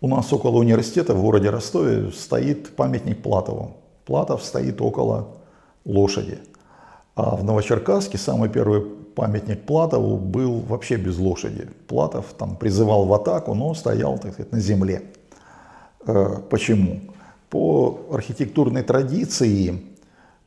[0.00, 3.76] У нас около университета в городе Ростове стоит памятник Платову.
[4.04, 5.28] Платов стоит около
[5.86, 6.40] лошади.
[7.14, 11.68] А в Новочеркасске самый первый памятник Платову был вообще без лошади.
[11.86, 15.04] Платов там призывал в атаку, но стоял, так сказать, на земле.
[16.06, 17.00] Э, почему?
[17.48, 19.80] По архитектурной традиции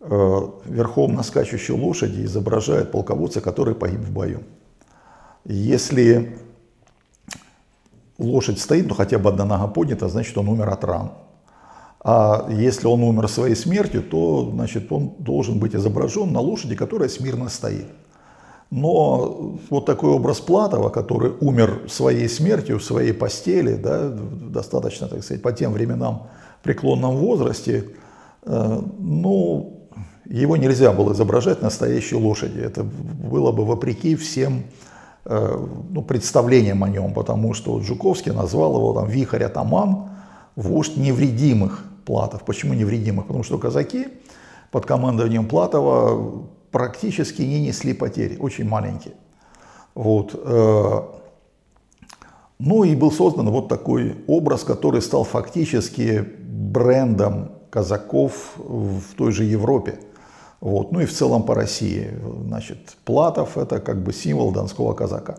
[0.02, 4.42] э, верхом на скачущей лошади изображают полководца, который погиб в бою.
[5.48, 6.38] Если
[8.18, 11.12] лошадь стоит, ну хотя бы одна нога поднята, значит он умер от ран.
[12.02, 17.08] А если он умер своей смертью, то значит, он должен быть изображен на лошади, которая
[17.08, 17.88] смирно стоит.
[18.70, 25.24] Но вот такой образ Платова, который умер своей смертью в своей постели, да, достаточно, так
[25.24, 26.28] сказать, по тем временам
[26.64, 27.92] преклонном возрасте,
[28.44, 29.88] э, ну,
[30.26, 32.60] его нельзя было изображать настоящей лошади.
[32.60, 34.87] Это было бы вопреки всем э,
[35.30, 40.10] ну, представлениям о нем, потому что Жуковский назвал его там вихарь-атаман,
[40.56, 42.44] вождь невредимых Платов.
[42.44, 43.28] Почему невредимых?
[43.28, 44.08] Потому что казаки
[44.72, 49.14] под командованием Платова практически не несли потери, очень маленькие.
[49.96, 50.32] Вот.
[50.34, 51.02] Э,
[52.60, 59.44] ну и был создан вот такой образ, который стал фактически брендом казаков в той же
[59.44, 60.00] Европе.
[60.60, 60.92] Вот.
[60.92, 62.12] Ну и в целом по России.
[62.46, 65.38] Значит, Платов это как бы символ донского казака.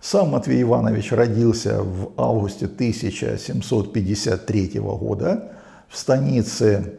[0.00, 5.52] Сам Матвей Иванович родился в августе 1753 года
[5.88, 6.94] в станице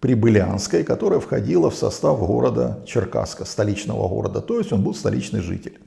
[0.00, 4.40] Прибылянской, которая входила в состав города Черкасска, столичного города.
[4.40, 5.78] То есть он был столичный житель.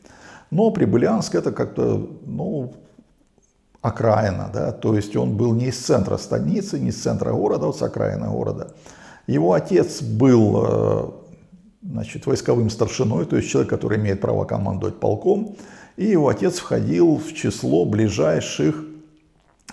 [0.52, 2.74] Но Прибылянск это как-то, ну,
[3.82, 7.68] окраина, да, то есть он был не из центра станицы, не из центра города, а
[7.68, 8.74] вот с окраины города.
[9.30, 11.10] Его отец был, э,
[11.84, 15.56] значит, войсковым старшиной, то есть человек, который имеет право командовать полком,
[15.98, 18.84] и его отец входил в число ближайших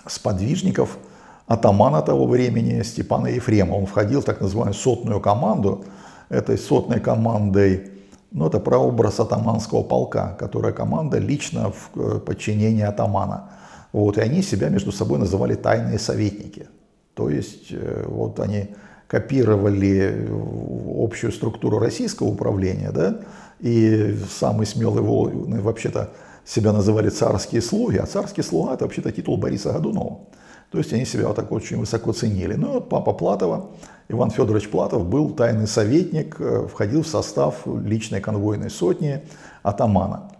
[0.05, 0.99] сподвижников
[1.47, 3.79] атамана того времени Степана Ефремова.
[3.79, 5.85] Он входил в так называемую сотную команду.
[6.29, 7.93] Этой сотной командой,
[8.29, 13.49] ну это прообраз атаманского полка, которая команда лично в э, подчинении атамана.
[13.91, 16.67] Вот, и они себя между собой называли тайные советники.
[17.15, 18.75] То есть э, вот они
[19.07, 20.29] копировали
[20.97, 23.19] общую структуру российского управления, да,
[23.59, 26.11] и самый смелый вообще-то
[26.45, 30.19] себя называли царские слуги, а царские слуга это вообще-то титул Бориса Годунова.
[30.71, 32.55] То есть они себя вот так очень высоко ценили.
[32.55, 33.69] Ну вот папа Платова,
[34.09, 39.21] Иван Федорович Платов, был тайный советник, э, входил в состав личной конвойной сотни
[39.63, 40.31] атамана.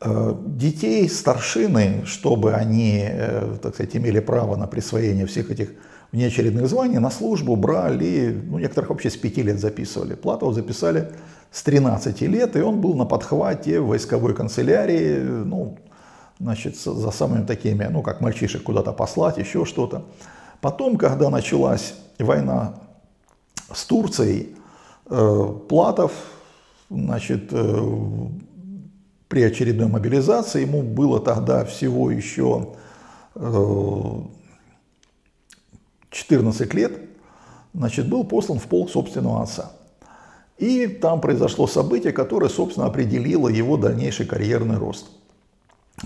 [0.00, 5.70] Э, детей старшины, чтобы они, э, так сказать, имели право на присвоение всех этих
[6.12, 10.14] внеочередных званий, на службу брали, ну, некоторых вообще с 5 лет записывали.
[10.14, 11.12] Платова записали
[11.50, 15.78] с 13 лет, и он был на подхвате в войсковой канцелярии, ну,
[16.40, 20.04] значит, за самыми такими, ну, как мальчишек куда-то послать, еще что-то.
[20.60, 22.74] Потом, когда началась война
[23.72, 24.56] с Турцией,
[25.10, 26.12] э, Платов,
[26.90, 28.26] значит, э,
[29.28, 32.70] при очередной мобилизации, ему было тогда всего еще
[36.10, 36.92] 14 э, лет,
[37.74, 39.72] значит, был послан в полк собственного отца.
[40.58, 45.06] И там произошло событие, которое, собственно, определило его дальнейший карьерный рост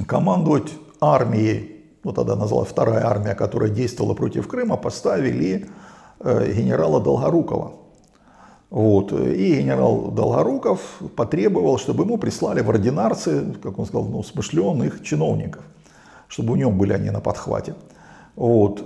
[0.06, 5.68] командовать армией, ну тогда называлась вторая армия, которая действовала против Крыма, поставили
[6.20, 7.72] э, генерала Долгорукова.
[8.70, 9.12] Вот.
[9.12, 10.80] И генерал Долгоруков
[11.14, 15.62] потребовал, чтобы ему прислали в ординарцы, как он сказал, ну, смышленных чиновников,
[16.28, 17.74] чтобы у него были они на подхвате.
[18.34, 18.82] Вот.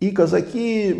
[0.00, 0.94] И казаки,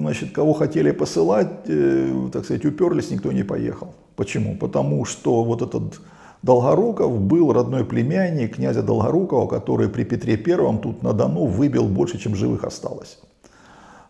[0.00, 3.94] значит, кого хотели посылать, э, так сказать, уперлись, никто не поехал.
[4.16, 4.56] Почему?
[4.56, 6.00] Потому что вот этот
[6.42, 12.18] Долгоруков был родной племянник князя Долгорукова, который при Петре Первом тут на Дону выбил больше,
[12.18, 13.20] чем живых осталось.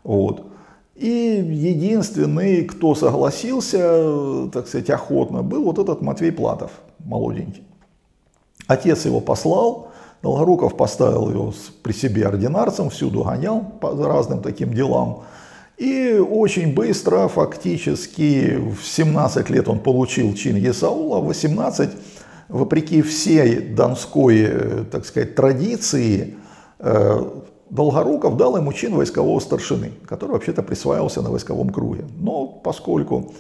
[0.05, 0.47] Вот.
[0.95, 7.65] И единственный, кто согласился, так сказать, охотно, был вот этот Матвей Платов, молоденький.
[8.67, 9.90] Отец его послал,
[10.23, 15.23] Долгоруков поставил его при себе ординарцем, всюду гонял по разным таким делам.
[15.79, 21.91] И очень быстро, фактически в 17 лет он получил чин Есаула, в 18
[22.49, 26.37] вопреки всей донской, э, так сказать, традиции,
[26.81, 27.25] э,
[27.71, 32.05] Долгоруков дал ему чин войскового старшины, который вообще-то присваивался на войсковом круге.
[32.19, 33.33] Но поскольку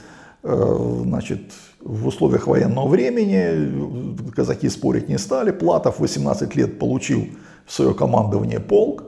[0.42, 1.40] значит,
[1.80, 7.26] в условиях военного времени казаки спорить не стали, Платов 18 лет получил
[7.66, 9.04] в свое командование полк,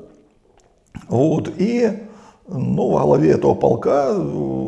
[1.09, 2.09] вот, и
[2.49, 4.15] ну, во главе этого полка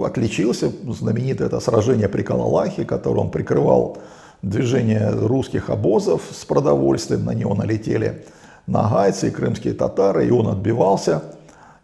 [0.05, 3.99] отличился знаменитое это сражение при Калалахе, которое он прикрывал
[4.43, 8.25] движение русских обозов с продовольствием, на него налетели
[8.67, 11.23] нагайцы и крымские татары, и он отбивался.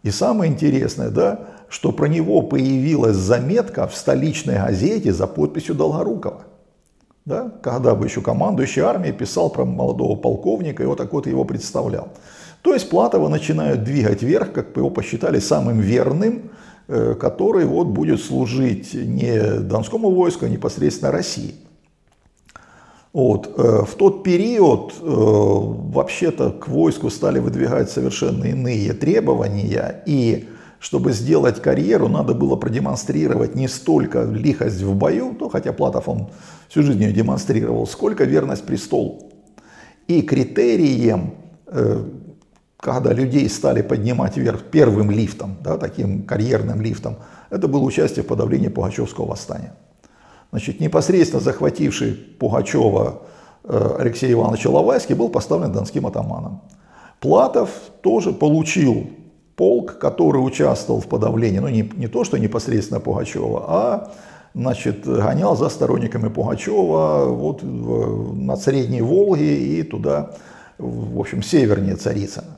[0.03, 6.41] И самое интересное, да, что про него появилась заметка в столичной газете за подписью Долгорукова.
[7.23, 11.45] Да, когда бы еще командующий армией писал про молодого полковника, и вот так вот его
[11.45, 12.09] представлял.
[12.61, 16.51] То есть Платова начинают двигать вверх, как его посчитали, самым верным,
[16.89, 21.55] э, который вот будет служить не Донскому войску, а непосредственно России.
[23.13, 23.53] Вот.
[23.57, 30.49] Э, в тот период э, вообще-то к войску стали выдвигать совершенно иные требования, и
[30.81, 36.29] чтобы сделать карьеру, надо было продемонстрировать не столько лихость в бою, ну, хотя Платов он
[36.69, 39.31] всю жизнь ее демонстрировал, сколько верность престолу.
[40.07, 41.35] И критерием,
[41.67, 42.03] э,
[42.77, 47.17] когда людей стали поднимать вверх первым лифтом, да, таким карьерным лифтом,
[47.51, 49.75] это было участие в подавлении Пугачевского восстания.
[50.49, 53.21] Значит, непосредственно захвативший Пугачева
[53.65, 56.63] э, Алексей Иванович Иловайский был поставлен донским атаманом.
[57.19, 57.69] Платов
[58.01, 59.11] тоже получил
[59.55, 64.11] полк, который участвовал в подавлении, ну не, не то, что непосредственно Пугачева, а
[64.53, 70.31] значит, гонял за сторонниками Пугачева вот, в, на Средней Волге и туда,
[70.77, 72.57] в общем, севернее Царицына.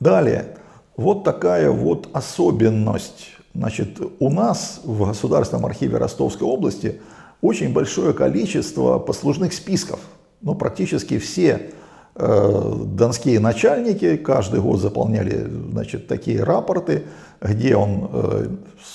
[0.00, 0.56] Далее,
[0.96, 3.30] вот такая вот особенность.
[3.54, 7.00] Значит, у нас в Государственном архиве Ростовской области
[7.40, 10.00] очень большое количество послужных списков.
[10.40, 11.72] Ну, практически все
[12.18, 17.04] донские начальники каждый год заполняли значит, такие рапорты,
[17.40, 18.48] где он э,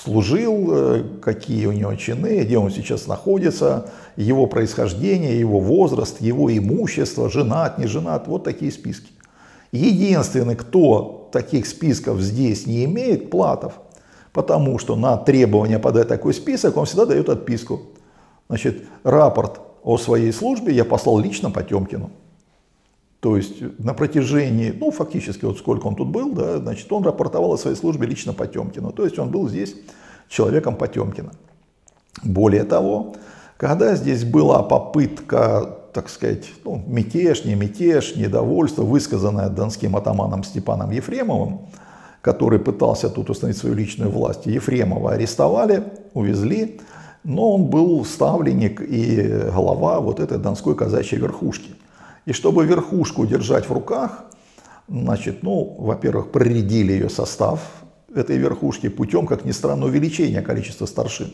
[0.04, 6.56] служил, э, какие у него чины, где он сейчас находится, его происхождение, его возраст, его
[6.56, 9.12] имущество, женат, не женат, вот такие списки.
[9.72, 13.74] Единственный, кто таких списков здесь не имеет, Платов,
[14.34, 17.84] потому что на требование подать такой список он всегда дает отписку.
[18.50, 22.12] Значит, рапорт о своей службе я послал лично Потемкину.
[23.24, 27.54] То есть на протяжении, ну фактически вот сколько он тут был, да, значит он рапортовал
[27.54, 28.92] о своей службе лично Потемкину.
[28.92, 29.78] То есть он был здесь
[30.28, 31.32] человеком Потемкина.
[32.22, 33.16] Более того,
[33.56, 40.92] когда здесь была попытка, так сказать, ну, мятеж, не мятеж, недовольство, высказанное донским атаманом Степаном
[40.92, 41.70] Ефремовым,
[42.20, 46.82] который пытался тут установить свою личную власть, Ефремова арестовали, увезли,
[47.24, 51.70] но он был ставленник и глава вот этой донской казачьей верхушки–
[52.26, 54.26] и чтобы верхушку держать в руках,
[54.88, 57.60] значит, ну, во-первых, проредили ее состав
[58.14, 61.34] этой верхушки путем, как ни странно, увеличения количества старшин.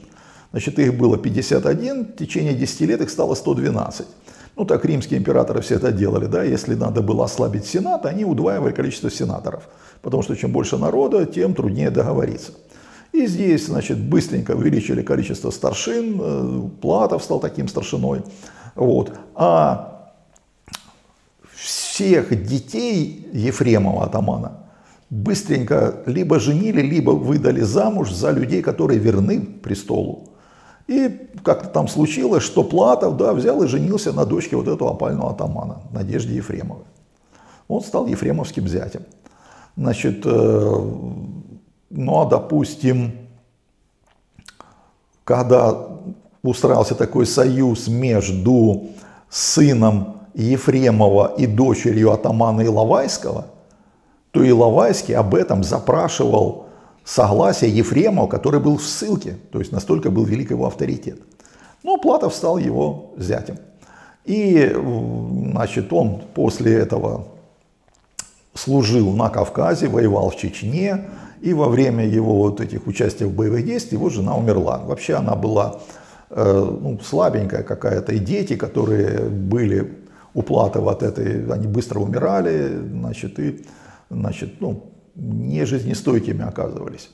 [0.52, 4.08] Значит, их было 51, в течение 10 лет их стало 112.
[4.56, 8.74] Ну, так римские императоры все это делали, да, если надо было ослабить сенат, они удваивали
[8.74, 9.70] количество сенаторов,
[10.02, 12.54] потому что чем больше народа, тем труднее договориться.
[13.12, 18.24] И здесь, значит, быстренько увеличили количество старшин, э, Платов стал таким старшиной,
[18.76, 19.14] вот.
[19.36, 19.99] А
[22.00, 24.52] всех детей Ефремова атамана
[25.10, 30.30] быстренько либо женили, либо выдали замуж за людей, которые верны престолу.
[30.88, 35.32] И как-то там случилось, что Платов да, взял и женился на дочке вот этого опального
[35.32, 36.86] атамана, Надежде Ефремовой.
[37.68, 39.02] Он стал ефремовским зятем.
[39.76, 40.92] Значит, э,
[41.90, 43.12] ну а допустим,
[45.26, 45.88] когда
[46.44, 48.88] устраивался такой союз между
[49.30, 53.48] сыном Ефремова и дочерью атамана Иловайского,
[54.32, 56.68] то Иловайский об этом запрашивал
[57.04, 61.20] согласие Ефремова, который был в ссылке, то есть настолько был велик его авторитет.
[61.84, 63.58] Но Платов стал его зятем.
[64.26, 64.72] И,
[65.52, 67.26] значит, он после этого
[68.54, 71.06] служил на Кавказе, воевал в Чечне,
[71.42, 74.80] и во время его вот этих участия в боевых действиях его жена умерла.
[74.86, 75.80] Вообще она была
[76.30, 79.99] э, ну, слабенькая какая-то, и дети, которые были
[80.34, 83.66] уплаты вот этой, они быстро умирали, значит, и,
[84.10, 87.10] значит, ну, не жизнестойкими оказывались.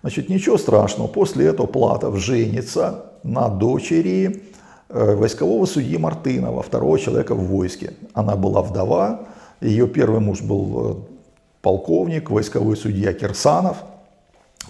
[0.00, 4.44] Значит, ничего страшного, после этого Платов женится на дочери
[4.88, 7.94] э, войскового судьи Мартынова, второго человека в войске.
[8.14, 9.28] Она была вдова,
[9.60, 10.94] ее первый муж был э,
[11.62, 13.78] полковник, войсковой судья Кирсанов,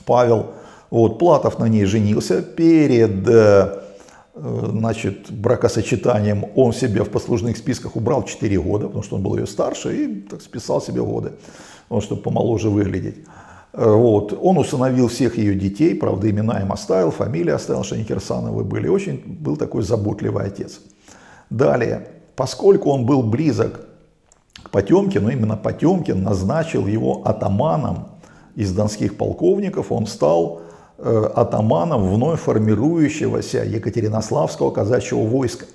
[0.04, 0.52] Павел.
[0.90, 3.81] Вот, Платов на ней женился перед Э,
[4.34, 9.46] значит, бракосочетанием он себе в послужных списках убрал 4 года, потому что он был ее
[9.46, 11.32] старше, и так списал себе годы,
[12.00, 13.16] чтобы помоложе выглядеть.
[13.74, 14.38] Э, вот.
[14.40, 18.88] Он усыновил всех ее детей, правда, имена им оставил, фамилии оставил, что они Кирсановы были.
[18.88, 20.80] Очень был такой заботливый отец.
[21.50, 23.86] Далее, поскольку он был близок
[24.62, 28.08] к Потемкину, именно Потемкин назначил его атаманом
[28.54, 30.71] из донских полковников, он стал Э,
[31.02, 35.66] атаманом вновь формирующегося Екатеринославского казачьего войска.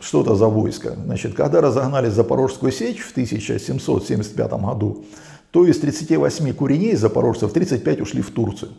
[0.00, 0.94] Что это за войско?
[1.04, 5.04] Значит, когда разогнали Запорожскую сечь в 1775 году,
[5.50, 8.72] то из 38 куреней запорожцев 35 ушли в Турцию.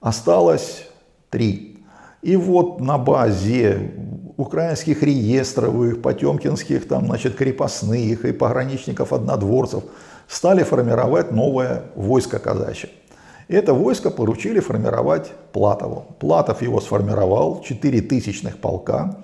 [0.00, 0.86] Осталось
[1.30, 1.78] 3.
[2.22, 3.92] И вот на базе
[4.36, 9.84] украинских реестровых, потемкинских, там, значит, крепостных и пограничников-однодворцев
[10.28, 12.90] стали формировать новое войско казачье.
[13.48, 16.06] Это войско поручили формировать Платову.
[16.18, 19.18] Платов его сформировал, 4 тысячных полка.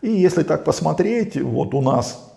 [0.00, 2.32] И если так посмотреть, вот у нас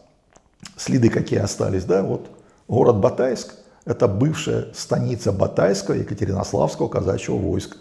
[0.75, 2.29] следы какие остались, да, вот
[2.67, 3.55] город Батайск,
[3.85, 7.77] это бывшая станица Батайского Екатеринославского казачьего войска.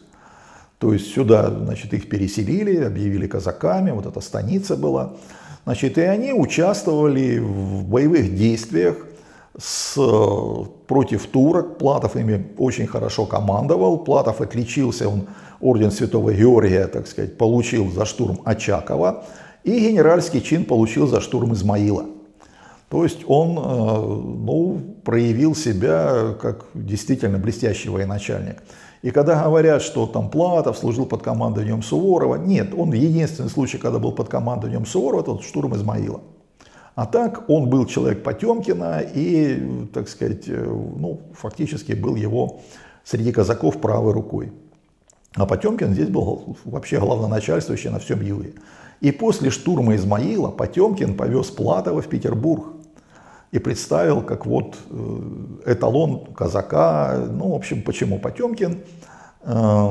[0.78, 5.14] То есть сюда, значит, их переселили, объявили казаками, вот эта станица была.
[5.64, 8.96] Значит, и они участвовали в боевых действиях
[9.58, 9.98] с,
[10.86, 11.78] против турок.
[11.78, 13.98] Платов ими очень хорошо командовал.
[13.98, 15.26] Платов отличился, он
[15.60, 19.24] орден Святого Георгия, так сказать, получил за штурм Очакова.
[19.64, 22.06] И генеральский чин получил за штурм Измаила.
[22.88, 28.62] То есть он э, ну, проявил себя как действительно блестящий военачальник.
[29.02, 33.98] И когда говорят, что там Платов служил под командованием Суворова, нет, он единственный случай, когда
[33.98, 36.20] был под командованием Суворова, это штурм Измаила.
[36.98, 42.58] А так он был человек Потемкина и, так сказать, э, ну, фактически был его
[43.04, 44.50] среди казаков правой рукой.
[45.36, 48.54] А Потемкин здесь был вообще главноначальствующий на всем юге.
[49.00, 52.66] И после штурма Измаила Потемкин повез Платова в Петербург
[53.52, 55.20] и представил как вот э,
[55.66, 57.28] эталон казака.
[57.30, 58.80] Ну, в общем, почему Потемкин
[59.42, 59.90] э,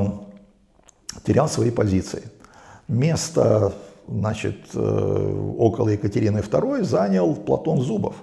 [1.24, 2.24] терял свои позиции.
[2.86, 3.72] Место,
[4.08, 8.14] значит, э, около Екатерины II занял Платон Зубов.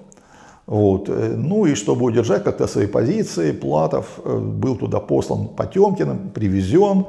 [0.67, 1.09] Вот.
[1.09, 7.05] Э, ну и чтобы удержать как-то свои позиции, Платов э, был туда послан Потемкиным, привезен,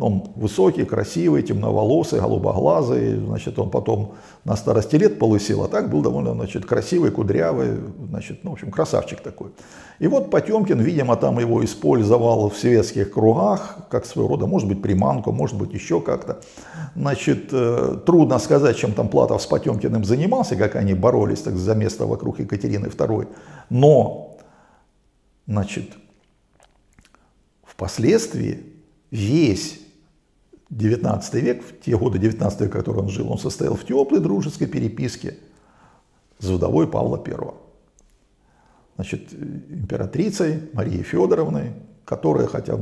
[0.00, 3.16] он высокий, красивый, темноволосый, голубоглазый.
[3.16, 4.14] Значит, он потом
[4.44, 7.78] на старости лет полысел, а так был довольно значит, красивый, кудрявый,
[8.08, 9.48] значит, ну, в общем, красавчик такой.
[9.98, 14.80] И вот Потемкин, видимо, там его использовал в светских кругах, как своего рода, может быть,
[14.80, 16.40] приманку, может быть, еще как-то.
[16.94, 21.74] Значит, э, трудно сказать, чем там Платов с Потемкиным занимался, как они боролись так, за
[21.74, 23.26] место вокруг Екатерины II.
[23.70, 24.38] Но,
[25.48, 25.90] значит,
[27.64, 28.62] впоследствии
[29.10, 29.87] весь
[30.70, 34.20] 19 век, в те годы 19 века, в котором он жил, он состоял в теплой
[34.20, 35.38] дружеской переписке
[36.38, 37.54] с вдовой Павла I.
[38.96, 41.72] Значит, императрицей Марией Федоровной,
[42.04, 42.78] которая, хотя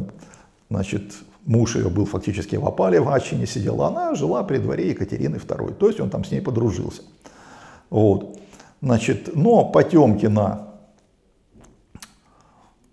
[0.68, 1.14] значит,
[1.44, 5.74] муж ее был фактически в опале в Гатчине сидела, она жила при дворе Екатерины II.
[5.74, 7.02] То есть он там с ней подружился.
[7.90, 8.40] Вот.
[8.82, 10.68] Значит, но Потемкина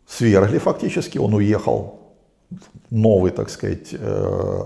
[0.06, 2.00] свергли фактически, он уехал
[2.90, 4.64] новый, так сказать, э,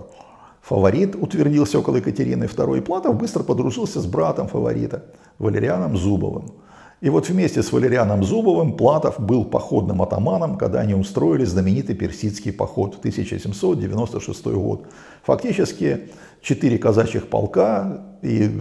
[0.67, 5.05] фаворит утвердился около Екатерины II, Платов быстро подружился с братом фаворита,
[5.39, 6.51] Валерианом Зубовым.
[7.00, 12.51] И вот вместе с Валерианом Зубовым Платов был походным атаманом, когда они устроили знаменитый персидский
[12.51, 14.88] поход в 1796 год.
[15.24, 16.09] Фактически
[16.41, 18.51] четыре казачьих полка и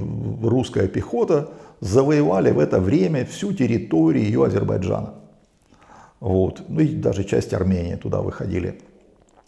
[0.43, 1.49] русская пехота
[1.81, 5.15] завоевали в это время всю территорию ее Азербайджана.
[6.21, 6.63] Вот.
[6.69, 8.81] Ну и даже часть Армении туда выходили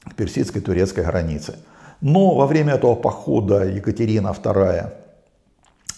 [0.03, 1.59] к персидской турецкой границе.
[2.01, 4.93] Но во время этого похода Екатерина II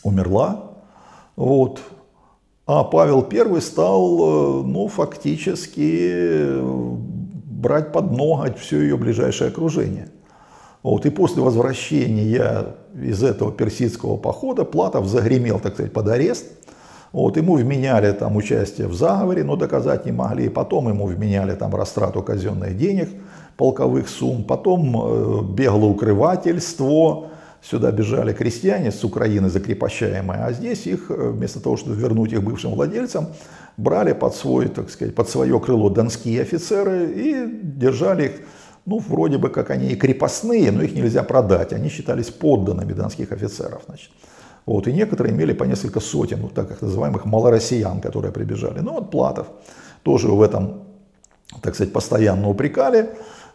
[0.02, 0.71] умерла,
[1.37, 1.80] вот,
[2.66, 10.09] а Павел I стал, ну, фактически брать под ноготь все ее ближайшее окружение.
[10.83, 16.47] Вот, и после возвращения из этого персидского похода Платов загремел, так сказать, под арест.
[17.12, 20.49] Вот, ему вменяли там участие в заговоре, но доказать не могли.
[20.49, 23.11] Потом ему вменяли там растрату казенных денег–
[23.61, 27.29] полковых сумм, потом э, беглоукрывательство,
[27.62, 32.43] сюда бежали крестьяне с Украины закрепощаемые, а здесь их, э, вместо того, чтобы вернуть их
[32.43, 33.26] бывшим владельцам,
[33.76, 38.33] брали под, свой, так сказать, под свое крыло донские офицеры и держали их,
[38.87, 43.31] ну, вроде бы как они и крепостные, но их нельзя продать, они считались подданными донских
[43.31, 44.11] офицеров, значит.
[44.64, 48.81] Вот, и некоторые имели по несколько сотен, вот так называемых малороссиян, которые прибежали.
[48.81, 49.49] Ну, вот Платов
[50.02, 50.85] тоже в этом,
[51.61, 53.11] так сказать, постоянно упрекали.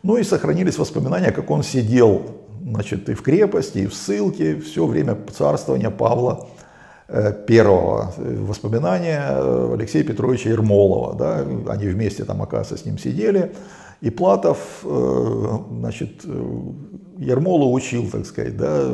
[0.06, 2.22] Ну и сохранились воспоминания, как он сидел
[2.62, 6.48] значит, и в крепости, и в ссылке все время царствования Павла.
[7.08, 7.32] Э,
[8.48, 11.16] воспоминания Алексея Петровича Ермолова.
[11.16, 13.56] Да, они вместе там, оказывается, с ним сидели.
[14.02, 16.24] И Платов, э, значит,
[17.18, 18.88] Ермолу учил, так сказать, да,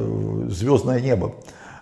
[0.48, 1.34] звездное небо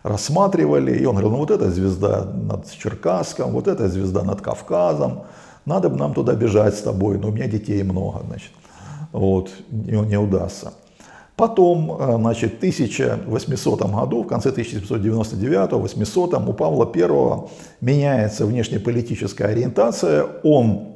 [0.02, 5.26] рассматривали, и он говорил, ну вот эта звезда над Черкасском, вот эта звезда над Кавказом,
[5.66, 8.50] надо бы нам туда бежать с тобой, но у меня детей много, значит
[9.12, 10.74] вот, не, не удастся.
[11.40, 17.48] Потом, э, значит, в 1800 году, в конце 1799-800 у Павла I
[17.80, 20.26] меняется внешнеполитическая ориентация.
[20.44, 20.96] Он,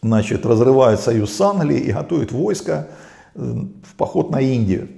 [0.00, 2.86] значит, разрывает союз с Англией и готовит войско
[3.34, 4.90] э, в поход на Индию.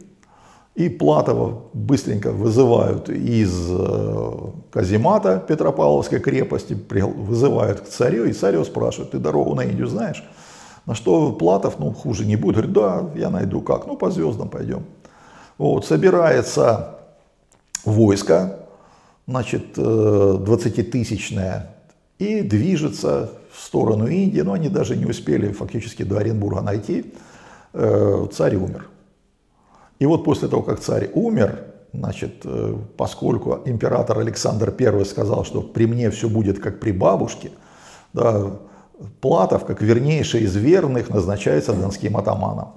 [0.74, 4.32] И Платова быстренько вызывают из э,
[4.70, 10.22] каземата Петропавловской крепости, вызывают к царю, и царь его спрашивает, ты дорогу на Индию знаешь?
[10.86, 14.48] На что Платов, ну, хуже не будет, говорит, да, я найду как, ну, по звездам
[14.48, 14.84] пойдем.
[15.58, 16.96] Вот, собирается
[17.84, 18.60] войско,
[19.26, 21.70] значит, 20-тысячное,
[22.18, 27.12] э, и движется в сторону Индии, но они даже не успели фактически до Оренбурга найти,
[27.72, 28.86] э, царь умер.
[29.98, 35.62] И вот после того, как царь умер, значит, э, поскольку император Александр I сказал, что
[35.62, 37.50] при мне все будет как при бабушке,
[38.12, 38.52] да,
[39.20, 42.72] Платов, как вернейший из верных, назначается донским атаманом.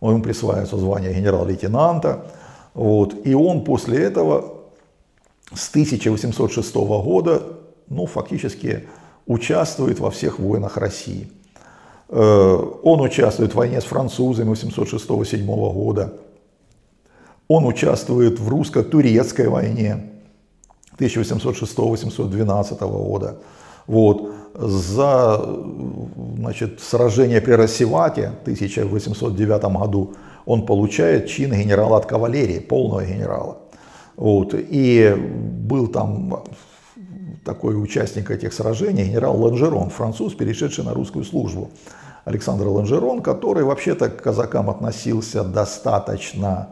[0.00, 2.26] Ему присваивается звание генерал-лейтенанта.
[2.74, 4.54] Вот, и он после этого
[5.52, 7.42] с 1806 года
[7.88, 8.86] ну, фактически
[9.26, 11.30] участвует во всех войнах России.
[12.08, 16.12] Э, он участвует в войне с французами 1806-1807 года.
[17.48, 20.10] Он участвует в русско-турецкой войне
[20.98, 23.38] 1806-1812 года.
[23.88, 24.30] Вот.
[24.54, 25.44] За
[26.36, 30.14] значит, сражение при Рассевате в 1809 году
[30.46, 33.58] он получает чин генерала от кавалерии, полного генерала.
[34.16, 34.54] Вот.
[34.54, 36.44] И был там
[37.44, 41.70] такой участник этих сражений, генерал Ланжерон, француз, перешедший на русскую службу.
[42.24, 46.68] Александр Ланжерон, который вообще-то к казакам относился достаточно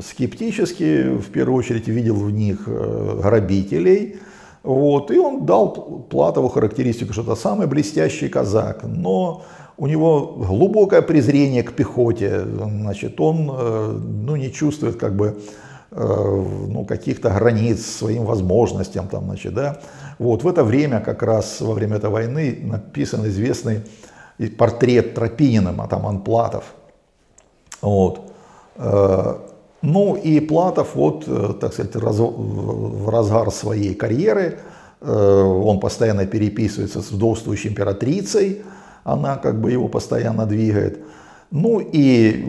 [0.00, 4.20] скептически, в первую очередь видел в них э, грабителей.
[4.66, 5.70] Вот, и он дал
[6.10, 9.44] Платову характеристику, что это самый блестящий казак, но
[9.76, 15.38] у него глубокое презрение к пехоте, значит, он э, ну, не чувствует как бы
[15.92, 19.78] э, ну, каких-то границ своим возможностям, там, значит, да.
[20.18, 23.82] Вот, в это время, как раз во время этой войны, написан известный
[24.58, 26.74] портрет Тропинина, атаман Платов.
[27.82, 28.32] Вот.
[29.88, 34.58] Ну и Платов, вот, э, так сказать, раз, в разгар своей карьеры,
[35.00, 38.62] э, он постоянно переписывается с вдовствующей императрицей,
[39.04, 40.98] она как бы его постоянно двигает.
[41.52, 42.44] Ну и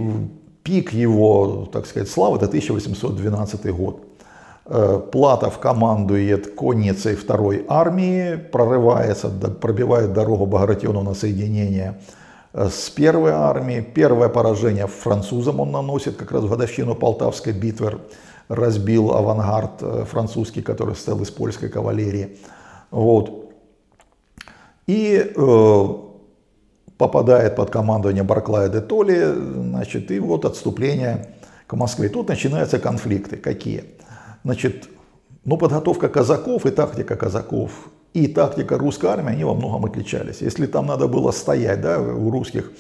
[0.63, 3.99] пик его, так сказать, славы, это 1812 год.
[4.65, 9.29] Э, Платов командует конницей второй армии, прорывается,
[9.61, 11.99] пробивает дорогу Багратиону на соединение
[12.53, 13.81] с первой армией.
[13.81, 17.99] Первое поражение французам он наносит, как раз в годовщину Полтавской битвы
[18.47, 22.37] разбил авангард э, французский, который состоял из польской кавалерии.
[22.91, 23.51] Вот.
[24.87, 25.85] И э,
[26.97, 31.35] попадает под командование Барклая де Толли, значит, и вот отступление
[31.67, 32.09] к Москве.
[32.09, 33.35] Тут начинаются конфликты.
[33.35, 33.83] Какие?
[34.43, 34.87] Значит,
[35.43, 40.41] ну, подготовка казаков и тактика казаков и тактика русской армии, они во многом отличались.
[40.41, 42.71] Если там надо было стоять, да, у русских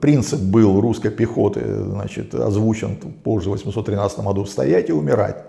[0.00, 5.44] принцип был русской пехоты, значит, озвучен позже в 813 году, стоять и умирать.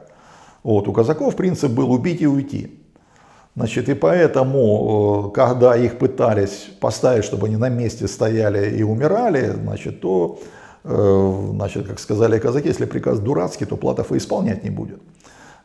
[0.63, 2.79] Вот, у казаков принцип был убить и уйти.
[3.55, 9.51] Значит, и поэтому, э, когда их пытались поставить, чтобы они на месте стояли и умирали,
[9.51, 10.39] значит, то,
[10.83, 15.01] э, значит, как сказали казаки, если приказ дурацкий, то Платов и исполнять не будет.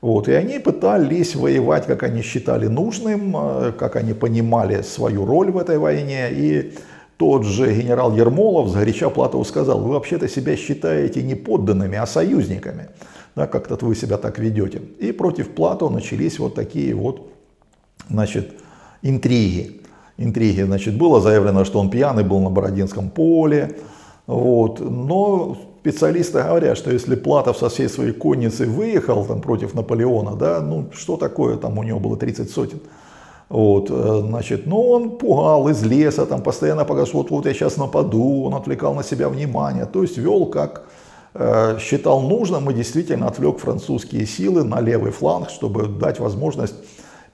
[0.04, 5.50] Вот, и они пытались воевать, как они считали нужным, э, как они понимали свою роль
[5.50, 6.28] в этой войне.
[6.30, 6.74] И
[7.16, 12.06] тот же генерал Ермолов с горяча Платову сказал, вы вообще-то себя считаете не подданными, а
[12.06, 12.88] союзниками.
[13.34, 14.82] Да, как-то вы себя так ведете.
[14.98, 17.26] И против Платова начались вот такие вот,
[18.10, 18.52] значит,
[19.00, 19.80] интриги.
[20.18, 23.78] Интриги, значит, было заявлено, что он пьяный был на Бородинском поле,
[24.26, 30.34] вот, но специалисты говорят, что если Платов со всей своей конницей выехал там, против Наполеона,
[30.34, 32.80] да, ну что такое, там у него было 30 сотен,
[33.50, 37.76] вот, э, значит, ну он пугал из леса, там постоянно показывал, вот, вот я сейчас
[37.76, 40.86] нападу, он отвлекал на себя внимание, то есть вел как
[41.34, 46.76] э, считал нужным и действительно отвлек французские силы на левый фланг, чтобы дать возможность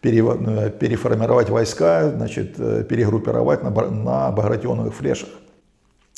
[0.00, 5.28] пере, э, переформировать войска, значит, э, перегруппировать на, на багратионовых флешах.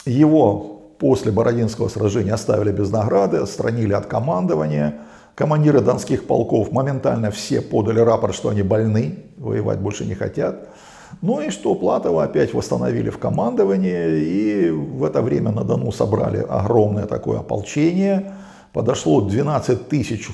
[0.06, 0.71] Его
[1.02, 5.00] после Бородинского сражения оставили без награды, отстранили от командования.
[5.34, 10.68] Командиры донских полков моментально все подали рапорт, что они больны, воевать больше не хотят.
[11.20, 16.46] Ну и что Платова опять восстановили в командовании, и в это время на Дону собрали
[16.48, 18.34] огромное такое ополчение.
[18.72, 20.28] Подошло 12 тысяч,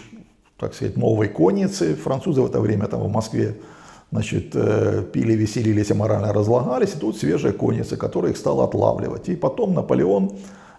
[0.59, 1.95] так сказать, новой конницы.
[1.95, 3.57] Французы в это время там в Москве
[4.11, 6.95] значит, э, пили, веселились и морально разлагались.
[6.95, 9.29] И тут свежая конница, которая их стала отлавливать.
[9.29, 10.33] И потом Наполеон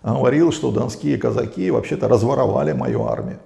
[0.04, 3.40] говорил, что донские казаки вообще-то разворовали мою армию.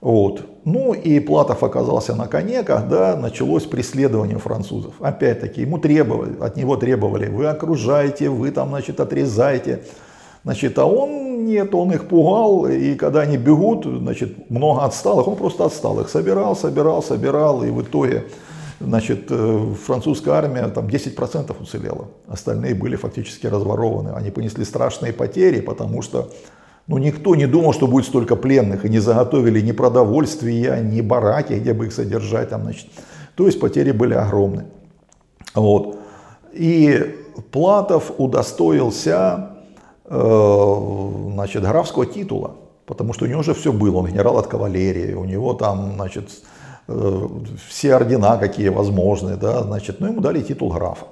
[0.00, 0.42] Вот.
[0.64, 4.94] Ну и Платов оказался на коне, когда началось преследование французов.
[5.00, 9.82] Опять-таки, ему требовали, от него требовали, вы окружаете, вы там, значит, отрезаете.
[10.44, 15.36] Значит, а он нет, он их пугал, и когда они бегут, значит, много отсталых, он
[15.36, 18.26] просто отстал их, собирал, собирал, собирал, и в итоге,
[18.80, 22.08] значит, э, французская армия там 10% уцелела.
[22.28, 24.10] Остальные были фактически разворованы.
[24.10, 26.30] Они понесли страшные потери, потому что
[26.86, 31.54] ну, никто не думал, что будет столько пленных, и не заготовили ни продовольствия, ни бараки,
[31.54, 32.50] где бы их содержать.
[32.50, 32.86] Там, значит.
[33.34, 34.66] То есть потери были огромны.
[35.54, 35.98] Вот.
[36.52, 37.16] И
[37.50, 39.50] Платов удостоился
[40.04, 42.52] э, значит, графского титула,
[42.86, 43.98] потому что у него уже все было.
[43.98, 46.30] Он генерал от кавалерии, у него там значит,
[46.86, 49.36] все ордена, какие возможны.
[49.36, 51.06] Да, значит, но ему дали титул графа.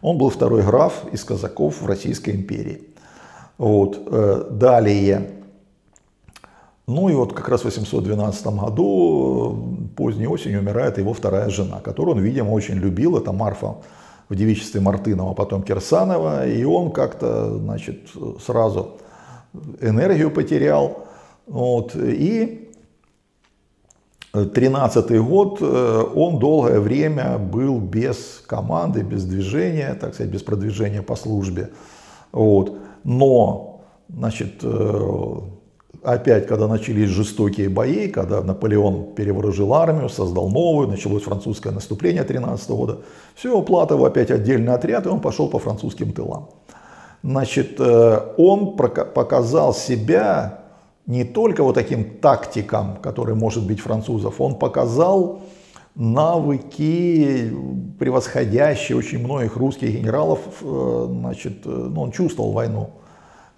[0.00, 2.82] Он был второй граф из казаков в Российской империи.
[3.56, 4.00] Вот.
[4.06, 5.30] Э, далее.
[6.88, 11.80] Ну и вот как раз в 812 году, э, поздней осенью, умирает его вторая жена,
[11.80, 13.16] которую он, видимо, очень любил.
[13.16, 13.76] Это Марфа
[14.28, 16.48] в девичестве Мартынова, потом Кирсанова.
[16.48, 18.08] И он как-то, значит,
[18.44, 18.96] сразу
[19.80, 21.06] энергию потерял.
[21.46, 21.94] Вот.
[21.94, 22.61] И
[24.32, 31.02] 13 год э, он долгое время был без команды, без движения, так сказать, без продвижения
[31.02, 31.70] по службе.
[32.32, 32.78] Вот.
[33.04, 35.38] Но, значит, э,
[36.02, 42.70] опять, когда начались жестокие бои, когда Наполеон перевооружил армию, создал новую, началось французское наступление 13
[42.70, 43.00] года,
[43.34, 46.48] все, Платов опять отдельный отряд, и он пошел по французским тылам.
[47.22, 50.61] Значит, э, он показал себя
[51.06, 55.42] не только вот таким тактиком, который может быть французов, он показал
[55.94, 57.52] навыки,
[57.98, 62.90] превосходящие очень многих русских генералов, э, значит, э, ну, он чувствовал войну,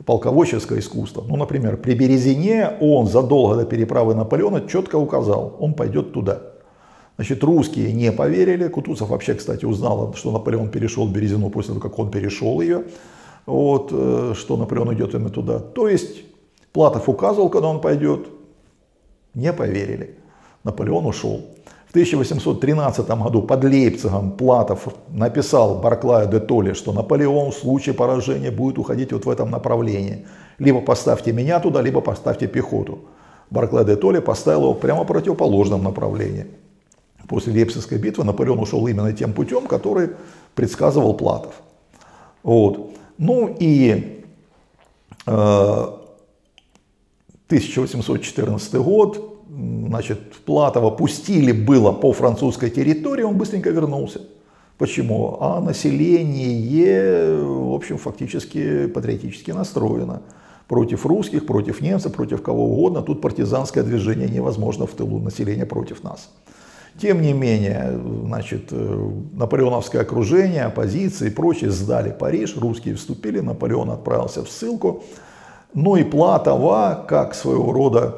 [0.04, 1.24] полководческое искусство.
[1.28, 6.40] Ну, например, при Березине он задолго до переправы Наполеона четко указал, он пойдет туда.
[7.16, 8.66] Значит, русские не поверили.
[8.66, 12.84] Кутузов вообще, кстати, узнал, что Наполеон перешел Березину после того, как он перешел ее.
[13.46, 15.60] Вот, э, что Наполеон идет именно туда.
[15.60, 16.24] То есть
[16.74, 18.26] Платов указывал, когда он пойдет.
[19.32, 20.18] Не поверили.
[20.62, 21.40] Наполеон ушел.
[21.94, 28.78] 1813 году под Лейпцигом Платов написал Барклаю де Толли, что Наполеон в случае поражения будет
[28.78, 30.26] уходить вот в этом направлении.
[30.58, 32.98] Либо поставьте меня туда, либо поставьте пехоту.
[33.50, 36.46] Барклай де Толли поставил его прямо в противоположном направлении.
[37.28, 40.10] После Лейпцигской битвы Наполеон ушел именно тем путем, который
[40.56, 41.54] предсказывал Платов.
[42.42, 42.90] Вот.
[43.18, 44.24] Ну и
[45.26, 45.86] э,
[47.58, 54.20] 1814 год, значит, Платова пустили было по французской территории, он быстренько вернулся.
[54.78, 55.36] Почему?
[55.40, 60.22] А население, в общем, фактически патриотически настроено.
[60.66, 63.02] Против русских, против немцев, против кого угодно.
[63.02, 66.30] Тут партизанское движение невозможно в тылу населения против нас.
[67.00, 74.42] Тем не менее, значит, наполеоновское окружение, оппозиция и прочие сдали Париж, русские вступили, Наполеон отправился
[74.44, 75.04] в ссылку.
[75.74, 78.16] Ну и Платова, как своего рода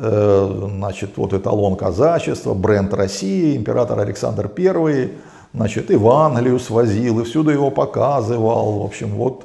[0.00, 5.10] Э, значит, вот эталон казачества, бренд России, император Александр I,
[5.52, 8.78] значит, и в Англию свозил, и всюду его показывал.
[8.78, 9.44] В общем, вот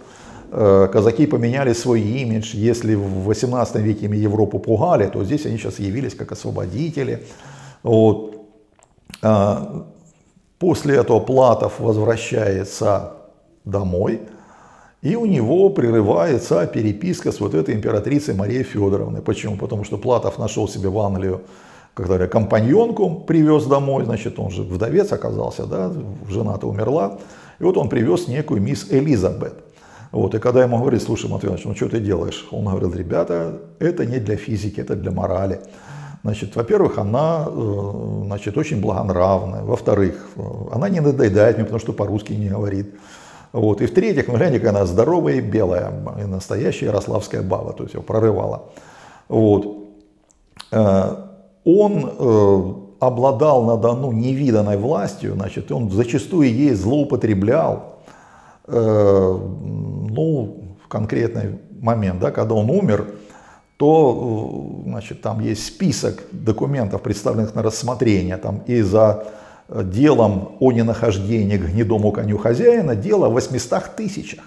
[0.51, 2.55] э, казаки поменяли свой имидж.
[2.55, 7.25] Если в 18 веке ими Европу пугали, то здесь они сейчас явились как освободители.
[7.81, 8.35] Вот.
[9.23, 9.87] А,
[10.59, 13.13] после этого Платов возвращается
[13.65, 14.21] домой,
[15.03, 19.21] и у него прерывается переписка с вот этой императрицей Марией Федоровной.
[19.21, 19.57] Почему?
[19.57, 21.41] Потому что Платов нашел себе в Англию
[21.93, 25.91] как говоря, компаньонку привез домой, значит, он же вдовец оказался, да,
[26.27, 27.19] жена-то умерла.
[27.59, 29.53] И вот он привез некую мисс Элизабет.
[30.11, 32.47] Вот, и когда ему говорит, слушай, Матвей ну что ты делаешь?
[32.51, 35.61] Он говорил, ребята, это не для физики, это для морали.
[36.23, 39.63] Значит, во-первых, она э, значит, очень благонравная.
[39.63, 42.95] Во-вторых, э, она не надоедает мне, потому что по-русски не говорит.
[43.53, 43.81] Вот.
[43.81, 48.03] И в-третьих, ну гляньте, она здоровая и белая, и настоящая ярославская баба, то есть его
[48.03, 48.63] прорывала.
[49.29, 49.77] Вот.
[50.71, 51.15] Э,
[51.63, 57.99] он э, обладал на Дону невиданной властью, значит, он зачастую ей злоупотреблял.
[58.67, 63.05] Э, ну, в конкретный момент, да, когда он умер,
[63.77, 69.27] то значит, там есть список документов, представленных на рассмотрение, там и за
[69.69, 74.43] делом о ненахождении к гнедому коню хозяина дело в 800 тысячах.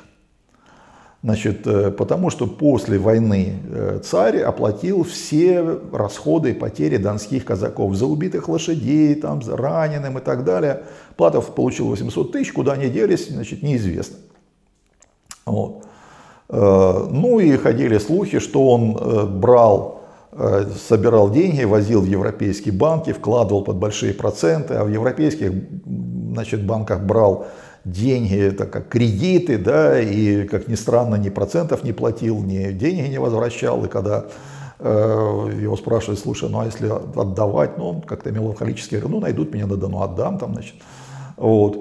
[1.23, 7.97] Значит, э, потому что после войны э, царь оплатил все расходы и потери донских казаков
[7.97, 10.85] за убитых лошадей, там, за раненым и так далее.
[11.17, 14.19] Платов получил 800 тысяч, куда они делись, значит, неизвестно.
[15.47, 15.85] Вот.
[16.49, 19.96] Ну и ходили слухи, что он брал,
[20.89, 25.53] собирал деньги, возил в европейские банки, вкладывал под большие проценты, а в европейских
[26.33, 27.47] значит, банках брал
[27.85, 33.09] деньги, это как кредиты, да, и, как ни странно, ни процентов не платил, ни деньги
[33.09, 34.27] не возвращал, и когда
[34.81, 39.55] э, его спрашивают, слушай, ну а если отдавать, ну он как-то меланхолически говорит, ну найдут
[39.55, 40.75] меня на Дону, отдам там, значит,
[41.37, 41.79] вот.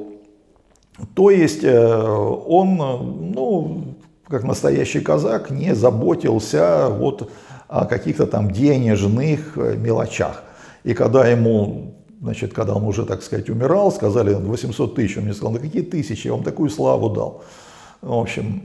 [1.13, 2.77] То есть э, он,
[3.33, 3.95] ну,
[4.27, 7.29] как настоящий казак, не заботился вот
[7.67, 10.43] о каких-то там денежных э, мелочах.
[10.83, 15.33] И когда ему значит, когда он уже, так сказать, умирал, сказали 800 тысяч, он мне
[15.33, 17.43] сказал, ну какие тысячи, я вам такую славу дал.
[18.01, 18.63] В общем,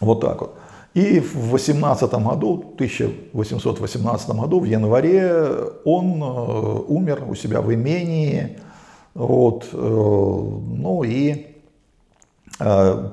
[0.00, 0.54] вот так вот.
[0.94, 5.50] И в 18 году, 1818 году, в январе,
[5.84, 8.58] он э, умер у себя в имении.
[9.14, 11.46] Вот, э, ну и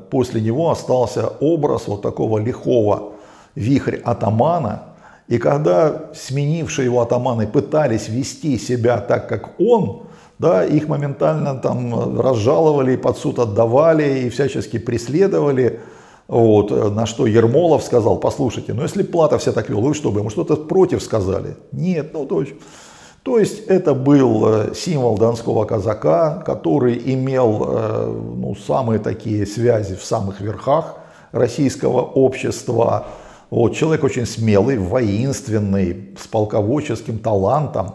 [0.09, 3.12] после него остался образ вот такого лихого
[3.55, 4.83] вихрь атамана,
[5.27, 10.03] и когда сменившие его атаманы пытались вести себя так, как он,
[10.39, 15.79] да, их моментально там разжаловали, под суд отдавали и всячески преследовали.
[16.27, 20.19] Вот, на что Ермолов сказал, послушайте, ну если Плата все так вел, вы что бы,
[20.19, 21.55] ему что-то против сказали?
[21.71, 22.43] Нет, ну то
[23.23, 29.95] то есть это был э, символ донского казака, который имел э, ну, самые такие связи
[29.95, 30.97] в самых верхах
[31.31, 33.07] российского общества,
[33.53, 37.93] вот, человек очень смелый, воинственный, с полководческим талантом,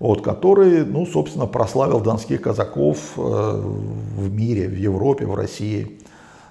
[0.00, 6.00] вот, который, ну, собственно, прославил донских казаков э, в мире, в Европе, в России.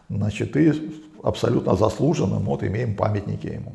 [0.08, 0.72] Значит, и
[1.22, 3.74] абсолютно заслуженным, вот, имеем памятники ему.